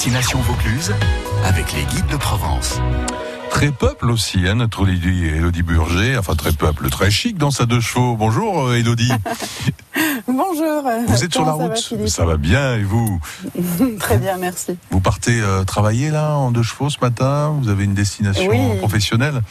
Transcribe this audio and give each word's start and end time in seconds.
Destination 0.00 0.40
Vaucluse 0.40 0.94
avec 1.44 1.74
les 1.74 1.84
guides 1.84 2.06
de 2.06 2.16
Provence. 2.16 2.80
Très 3.50 3.70
peuple 3.70 4.08
aussi, 4.10 4.48
hein, 4.48 4.54
notre 4.54 4.88
Elodie, 4.88 5.26
Elodie 5.26 5.62
Burger, 5.62 6.16
enfin 6.16 6.34
très 6.36 6.52
peuple, 6.52 6.88
très 6.88 7.10
chic 7.10 7.36
dans 7.36 7.50
sa 7.50 7.66
deux 7.66 7.82
chevaux. 7.82 8.16
Bonjour 8.16 8.68
euh, 8.68 8.76
Elodie. 8.76 9.12
Bonjour. 10.26 10.84
Vous 11.06 11.22
êtes 11.22 11.34
sur 11.34 11.44
la 11.44 11.52
route 11.52 11.76
Ça 11.76 11.96
va, 11.96 12.06
Ça 12.06 12.24
va 12.24 12.38
bien 12.38 12.76
et 12.76 12.82
vous? 12.82 13.20
Très 14.00 14.16
bien, 14.16 14.38
merci. 14.38 14.78
Vous 14.90 15.00
partez 15.00 15.38
euh, 15.38 15.64
travailler 15.64 16.08
là 16.08 16.34
en 16.34 16.50
deux 16.50 16.62
chevaux 16.62 16.88
ce 16.88 16.98
matin? 17.02 17.54
Vous 17.60 17.68
avez 17.68 17.84
une 17.84 17.92
destination 17.92 18.48
Oui. 18.48 18.78
professionnelle? 18.78 19.42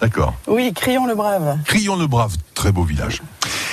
D'accord. 0.00 0.32
Oui, 0.46 0.72
Crions 0.74 1.06
le 1.06 1.16
Brave. 1.16 1.58
Crillon 1.66 1.96
le 1.96 2.06
Brave, 2.06 2.34
très 2.54 2.72
beau 2.72 2.84
village. 2.84 3.20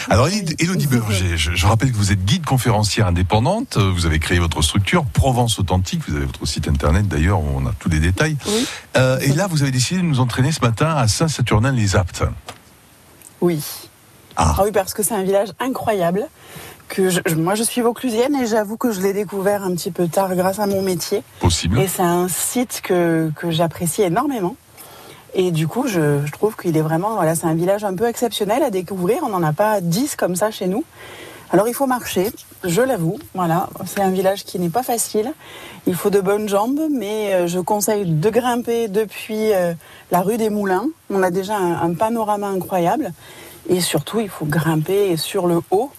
Alors 0.10 0.28
Elodie 0.28 0.88
Burger, 0.88 1.36
je, 1.36 1.52
je 1.56 1.66
rappelle 1.68 1.92
que 1.92 1.98
vous 1.98 2.12
êtes 2.12 2.24
guide 2.26 2.46
conférencière 2.46 3.08
indépendante, 3.08 3.78
vous 3.78 4.06
avez 4.06 4.20
créé 4.20 4.40
votre 4.40 4.62
structure 4.62 5.06
Provence 5.06 5.58
Authentique, 5.60 6.02
vous 6.08 6.16
avez 6.16 6.26
votre 6.26 6.46
site 6.46 6.68
internet 6.68 7.08
d'ailleurs 7.08 7.40
où 7.40 7.48
on 7.56 7.66
a 7.66 7.72
tous 7.80 7.90
les 7.90 8.00
détails. 8.00 8.38
Oui. 8.48 8.68
Euh, 8.98 9.18
et 9.20 9.30
là 9.30 9.48
vous 9.48 9.64
avez 9.64 9.72
décidé 9.72 10.02
de 10.02 10.06
nous 10.06 10.20
entraîner 10.20 10.52
ce 10.52 10.62
matin 10.62 10.90
à 10.96 11.08
Saint-Saturnin-les-Aptes. 11.08 12.24
Oui. 13.42 13.62
Ah. 14.36 14.56
Ah 14.58 14.62
oui, 14.64 14.72
parce 14.72 14.94
que 14.94 15.02
c'est 15.02 15.14
un 15.16 15.24
village 15.24 15.50
incroyable. 15.60 16.28
Que 16.88 17.10
je- 17.10 17.22
moi, 17.36 17.56
je 17.56 17.64
suis 17.64 17.82
vauclusienne 17.82 18.36
et 18.36 18.46
j'avoue 18.46 18.78
que 18.78 18.92
je 18.92 19.02
l'ai 19.02 19.14
découvert 19.14 19.64
un 19.64 19.74
petit 19.74 19.90
peu 19.90 20.08
tard 20.08 20.36
grâce 20.36 20.60
à 20.60 20.68
mon 20.68 20.84
métier. 20.84 21.24
Possible 21.40 21.80
Et 21.80 21.88
c'est 21.88 22.04
un 22.04 22.28
site 22.28 22.82
que, 22.84 23.32
que 23.36 23.50
j'apprécie 23.50 24.04
énormément. 24.04 24.56
Et 25.38 25.52
du 25.52 25.68
coup, 25.68 25.86
je, 25.88 26.32
trouve 26.32 26.56
qu'il 26.56 26.78
est 26.78 26.82
vraiment, 26.82 27.16
voilà, 27.16 27.36
c'est 27.36 27.46
un 27.46 27.54
village 27.54 27.84
un 27.84 27.94
peu 27.94 28.08
exceptionnel 28.08 28.64
à 28.64 28.70
découvrir. 28.70 29.20
On 29.24 29.30
n'en 29.30 29.44
a 29.44 29.52
pas 29.52 29.82
10 29.82 30.16
comme 30.16 30.36
ça 30.36 30.50
chez 30.50 30.68
nous. 30.68 30.86
Alors 31.52 31.68
il 31.68 31.74
faut 31.74 31.88
marcher, 31.88 32.32
je 32.64 32.82
l'avoue. 32.82 33.20
Voilà, 33.34 33.70
c'est 33.86 34.02
un 34.02 34.10
village 34.12 34.46
qui 34.46 34.60
n'est 34.60 34.70
pas 34.70 34.82
facile. 34.82 35.34
Il 35.88 35.94
faut 35.94 36.10
de 36.10 36.22
bonnes 36.22 36.48
jambes, 36.48 36.80
mais 36.90 37.34
euh, 37.34 37.48
je 37.48 37.60
conseille 37.60 38.06
de 38.06 38.30
grimper 38.30 38.88
depuis 38.88 39.54
euh, 39.54 39.74
la 40.10 40.22
rue 40.22 40.38
des 40.38 40.50
Moulins. 40.50 40.88
On 41.10 41.22
a 41.22 41.32
déjà 41.32 41.58
un 41.58 41.94
panorama 41.94 42.48
incroyable. 42.48 43.12
Et 43.68 43.82
surtout, 43.82 44.22
il 44.22 44.30
faut 44.30 44.46
grimper 44.46 45.18
sur 45.18 45.48
le 45.48 45.62
haut. 45.70 45.92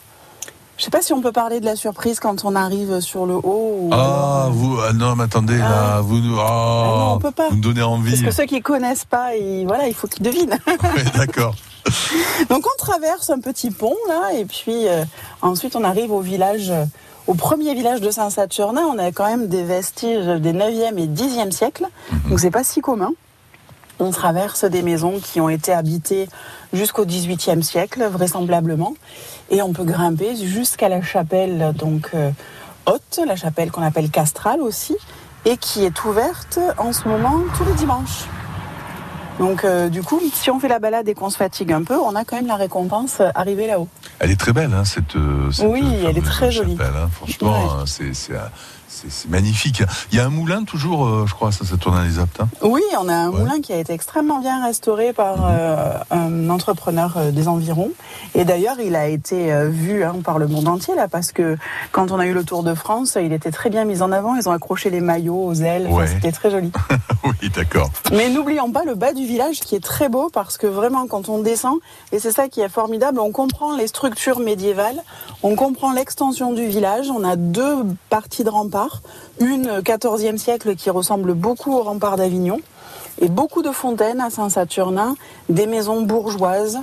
Je 0.78 0.84
sais 0.84 0.90
pas 0.90 1.00
si 1.00 1.12
on 1.14 1.22
peut 1.22 1.32
parler 1.32 1.60
de 1.60 1.64
la 1.64 1.74
surprise 1.76 2.20
quand 2.20 2.44
on 2.44 2.54
arrive 2.54 3.00
sur 3.00 3.24
le 3.24 3.34
haut. 3.34 3.42
ou- 3.80 3.90
Ah, 3.92 4.48
vous, 4.50 4.78
ah 4.86 4.92
non, 4.92 5.16
mais 5.16 5.24
attendez, 5.24 5.56
là, 5.56 5.96
Ah. 5.96 6.00
vous, 6.02 6.18
nous- 6.18 6.38
ah, 6.38 6.94
non, 6.98 7.12
on 7.14 7.18
peut 7.18 7.30
pas. 7.30 7.48
vous 7.48 7.56
me 7.56 7.62
donnez 7.62 7.80
Parce 7.80 7.92
envie. 7.92 8.22
que 8.22 8.30
ceux 8.30 8.44
qui 8.44 8.60
connaissent 8.60 9.04
pas, 9.06 9.34
ils- 9.36 9.66
voilà, 9.66 9.88
il 9.88 9.94
faut 9.94 10.06
qu'ils 10.06 10.22
devinent. 10.22 10.58
Ouais, 10.66 11.04
D'accord. 11.16 11.54
Donc 12.50 12.66
on 12.66 12.76
traverse 12.84 13.30
un 13.30 13.38
petit 13.40 13.70
pont 13.70 13.94
là, 14.08 14.32
et 14.34 14.44
puis 14.44 14.88
euh, 14.88 15.04
ensuite 15.40 15.76
on 15.76 15.84
arrive 15.84 16.10
au 16.12 16.20
village, 16.20 16.70
euh, 16.70 16.84
au 17.28 17.34
premier 17.34 17.74
village 17.74 18.00
de 18.00 18.10
Saint-Saturnin. 18.10 18.82
On 18.92 18.98
a 18.98 19.12
quand 19.12 19.26
même 19.26 19.46
des 19.46 19.62
vestiges 19.62 20.26
des 20.26 20.52
9e 20.52 20.98
et 20.98 21.06
10e 21.06 21.52
siècles, 21.52 21.86
donc 22.28 22.40
c'est 22.40 22.50
pas 22.50 22.64
si 22.64 22.80
commun. 22.80 23.12
On 23.98 24.10
traverse 24.10 24.64
des 24.64 24.82
maisons 24.82 25.20
qui 25.22 25.40
ont 25.40 25.48
été 25.48 25.72
habitées 25.72 26.28
jusqu'au 26.76 27.04
18e 27.04 27.62
siècle, 27.62 28.06
vraisemblablement, 28.06 28.94
et 29.50 29.62
on 29.62 29.72
peut 29.72 29.84
grimper 29.84 30.36
jusqu'à 30.36 30.88
la 30.88 31.02
chapelle 31.02 31.72
donc 31.76 32.10
euh, 32.14 32.30
haute, 32.86 33.20
la 33.26 33.36
chapelle 33.36 33.70
qu'on 33.70 33.82
appelle 33.82 34.10
castrale 34.10 34.60
aussi, 34.60 34.96
et 35.44 35.56
qui 35.56 35.84
est 35.84 36.04
ouverte 36.04 36.58
en 36.78 36.92
ce 36.92 37.08
moment 37.08 37.42
tous 37.56 37.64
les 37.64 37.74
dimanches. 37.74 38.26
Donc 39.38 39.64
euh, 39.64 39.88
du 39.88 40.02
coup, 40.02 40.20
si 40.32 40.50
on 40.50 40.58
fait 40.58 40.68
la 40.68 40.78
balade 40.78 41.08
et 41.08 41.14
qu'on 41.14 41.30
se 41.30 41.36
fatigue 41.36 41.72
un 41.72 41.82
peu, 41.82 41.96
on 41.96 42.14
a 42.14 42.24
quand 42.24 42.36
même 42.36 42.46
la 42.46 42.56
récompense 42.56 43.18
euh, 43.20 43.28
arrivée 43.34 43.66
là-haut. 43.66 43.88
Elle 44.18 44.30
est 44.30 44.40
très 44.40 44.52
belle, 44.52 44.72
hein, 44.72 44.84
cette, 44.84 45.16
euh, 45.16 45.50
cette 45.52 45.66
Oui, 45.68 45.84
elle 46.08 46.16
est 46.16 46.22
très 46.24 46.50
jolie. 46.50 46.76
chapelle, 46.76 46.94
hein. 46.96 47.08
Franchement, 47.12 47.50
Ouais. 47.52 47.68
hein, 47.80 47.84
c'est, 47.86 48.14
c'est, 48.14 48.32
c'est- 48.88 49.10
c'est 49.10 49.28
magnifique. 49.28 49.82
Il 50.10 50.16
y 50.16 50.20
a 50.22 50.24
un 50.24 50.30
moulin 50.30 50.64
toujours, 50.64 51.26
je 51.26 51.34
crois, 51.34 51.52
ça, 51.52 51.66
ça 51.66 51.76
tourne 51.76 51.98
à 51.98 52.04
les 52.04 52.18
Aptes. 52.18 52.40
hein. 52.40 52.48
Oui, 52.62 52.80
on 52.98 53.08
a 53.10 53.12
un 53.14 53.28
Ouais. 53.28 53.34
Mhm. 53.34 53.40
moulin 53.40 53.60
qui 53.60 53.74
a 53.74 53.76
été 53.76 53.92
extrêmement 53.92 54.40
bien 54.40 54.64
restauré 54.64 55.12
par 55.12 55.36
euh, 55.44 55.92
un 56.10 56.48
entrepreneur 56.48 57.14
des 57.30 57.46
environs. 57.46 57.90
Et 58.34 58.46
d'ailleurs, 58.46 58.76
il 58.82 58.96
a 58.96 59.06
été 59.06 59.52
vu 59.68 60.02
hein, 60.02 60.14
par 60.24 60.38
le 60.38 60.46
monde 60.48 60.66
entier 60.66 60.94
là, 60.94 61.08
parce 61.08 61.32
que 61.32 61.58
quand 61.92 62.10
on 62.10 62.18
a 62.18 62.24
eu 62.26 62.32
le 62.32 62.42
Tour 62.42 62.62
de 62.62 62.72
France, 62.74 63.18
il 63.20 63.34
était 63.34 63.50
très 63.50 63.68
bien 63.68 63.84
mis 63.84 64.00
en 64.00 64.12
avant. 64.12 64.34
Ils 64.34 64.48
ont 64.48 64.52
accroché 64.52 64.88
les 64.88 65.00
maillots 65.02 65.44
aux 65.44 65.54
ailes. 65.54 65.88
Enfin, 65.90 65.96
Ouais. 65.96 66.06
C'était 66.06 66.32
très 66.32 66.50
joli. 66.50 66.72
oui, 67.24 67.50
d'accord. 67.54 67.90
Mais 68.12 68.30
n'oublions 68.30 68.70
pas 68.72 68.84
le 68.84 68.94
bas 68.94 69.12
du 69.12 69.25
village 69.26 69.60
qui 69.60 69.74
est 69.74 69.84
très 69.84 70.08
beau 70.08 70.30
parce 70.32 70.56
que 70.56 70.66
vraiment 70.66 71.06
quand 71.06 71.28
on 71.28 71.38
descend, 71.38 71.78
et 72.12 72.18
c'est 72.18 72.32
ça 72.32 72.48
qui 72.48 72.60
est 72.60 72.68
formidable, 72.68 73.20
on 73.20 73.32
comprend 73.32 73.76
les 73.76 73.86
structures 73.86 74.40
médiévales, 74.40 75.02
on 75.42 75.56
comprend 75.56 75.92
l'extension 75.92 76.52
du 76.52 76.66
village, 76.66 77.10
on 77.10 77.24
a 77.24 77.36
deux 77.36 77.84
parties 78.08 78.44
de 78.44 78.50
remparts, 78.50 79.02
une 79.40 79.80
14e 79.80 80.38
siècle 80.38 80.76
qui 80.76 80.90
ressemble 80.90 81.34
beaucoup 81.34 81.74
au 81.74 81.82
rempart 81.82 82.16
d'Avignon, 82.16 82.60
et 83.20 83.28
beaucoup 83.28 83.62
de 83.62 83.70
fontaines 83.70 84.20
à 84.20 84.30
Saint-Saturnin, 84.30 85.16
des 85.48 85.66
maisons 85.66 86.02
bourgeoises. 86.02 86.78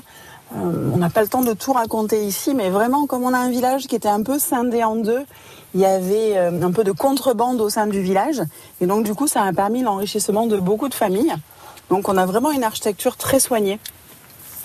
Euh, 0.55 0.91
on 0.93 0.97
n'a 0.97 1.09
pas 1.09 1.21
le 1.21 1.27
temps 1.27 1.41
de 1.41 1.53
tout 1.53 1.73
raconter 1.73 2.25
ici, 2.25 2.53
mais 2.53 2.69
vraiment, 2.69 3.07
comme 3.07 3.23
on 3.23 3.33
a 3.33 3.37
un 3.37 3.49
village 3.49 3.87
qui 3.87 3.95
était 3.95 4.09
un 4.09 4.21
peu 4.23 4.39
scindé 4.39 4.83
en 4.83 4.95
deux, 4.95 5.25
il 5.73 5.81
y 5.81 5.85
avait 5.85 6.37
euh, 6.37 6.61
un 6.61 6.71
peu 6.71 6.83
de 6.83 6.91
contrebande 6.91 7.59
au 7.61 7.69
sein 7.69 7.87
du 7.87 8.01
village. 8.01 8.41
Et 8.81 8.85
donc, 8.85 9.03
du 9.03 9.13
coup, 9.13 9.27
ça 9.27 9.43
a 9.43 9.53
permis 9.53 9.81
l'enrichissement 9.81 10.45
de 10.45 10.57
beaucoup 10.57 10.89
de 10.89 10.93
familles. 10.93 11.33
Donc, 11.89 12.09
on 12.09 12.17
a 12.17 12.25
vraiment 12.25 12.51
une 12.51 12.63
architecture 12.63 13.17
très 13.17 13.39
soignée. 13.39 13.79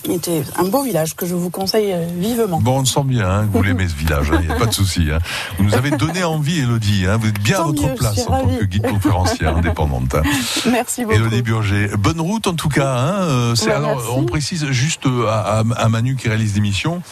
C'était 0.08 0.44
un 0.56 0.62
beau 0.62 0.84
village 0.84 1.16
que 1.16 1.26
je 1.26 1.34
vous 1.34 1.50
conseille 1.50 1.92
euh, 1.92 2.06
vivement. 2.18 2.60
Bon, 2.60 2.78
on 2.78 2.84
sent 2.84 3.02
bien 3.02 3.28
hein, 3.28 3.46
que 3.48 3.56
vous 3.56 3.64
l'aimez 3.64 3.88
ce 3.88 3.96
village, 3.96 4.30
il 4.40 4.46
n'y 4.46 4.52
a 4.52 4.54
pas 4.54 4.66
de 4.66 4.72
souci. 4.72 5.08
hein. 5.12 5.18
Vous 5.58 5.64
nous 5.64 5.74
avez 5.74 5.90
donné 5.90 6.22
envie, 6.22 6.60
Elodie. 6.60 7.04
hein. 7.08 7.16
Vous 7.20 7.26
êtes 7.28 7.40
bien 7.40 7.58
à 7.58 7.64
votre 7.64 7.82
mieux, 7.82 7.94
place 7.96 8.20
en 8.28 8.38
tant 8.38 8.46
que 8.46 8.64
guide 8.64 8.86
conférencière 8.88 9.56
indépendante. 9.56 10.14
hein. 10.14 10.22
Merci 10.70 11.04
beaucoup. 11.04 11.16
Elodie 11.16 11.42
Burger. 11.42 11.88
Bonne 11.98 12.20
route 12.20 12.46
en 12.46 12.54
tout 12.54 12.68
cas. 12.68 12.94
Hein. 12.96 13.22
euh, 13.22 13.54
Ouais, 13.66 13.72
alors, 13.72 14.00
on 14.16 14.24
précise 14.24 14.66
juste 14.70 15.04
euh, 15.06 15.26
à, 15.26 15.58
à- 15.58 15.64
à 15.76 15.88
Manu 15.88 16.14
qui 16.14 16.28
réalise 16.28 16.54
l'émission, 16.54 17.02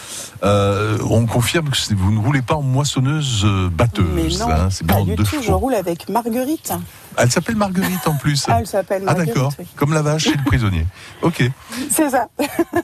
euh, 0.45 0.97
on 1.11 1.27
confirme 1.27 1.69
que 1.71 1.77
vous 1.93 2.13
ne 2.13 2.21
roulez 2.25 2.43
pas 2.43 2.55
en 2.55 2.63
moissonneuse 2.63 3.45
batteuse. 3.73 4.43
Hein, 4.43 4.69
c'est 4.71 4.87
bien 4.87 4.97
pas 4.99 5.03
du 5.03 5.17
deux 5.17 5.25
tout. 5.25 5.43
Je 5.43 5.51
roule 5.53 5.75
avec 5.75 6.09
Marguerite. 6.09 6.73
Elle 7.19 7.31
s'appelle 7.31 7.57
Marguerite 7.57 8.07
en 8.07 8.15
plus. 8.15 8.45
Ah, 8.49 8.57
elle 8.61 8.67
s'appelle 8.67 9.03
Ah 9.07 9.15
Marguerite. 9.15 9.35
d'accord, 9.35 9.53
oui. 9.59 9.67
comme 9.77 9.93
la 9.95 10.03
vache 10.03 10.27
et 10.27 10.33
le 10.37 10.45
prisonnier. 10.45 10.87
Ok. 11.23 11.43
C'est 11.91 12.11
ça. 12.11 12.29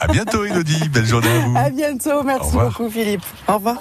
À 0.00 0.06
bientôt 0.09 0.44
Elodie, 0.44 0.88
belle 0.88 1.06
journée 1.06 1.28
à 1.31 1.38
vous. 1.41 1.56
À 1.56 1.70
bientôt. 1.70 2.22
Merci 2.22 2.53
beaucoup, 2.53 2.88
Philippe. 2.91 3.22
Au 3.48 3.54
revoir. 3.54 3.76